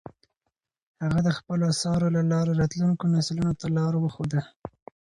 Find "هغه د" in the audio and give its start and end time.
1.03-1.29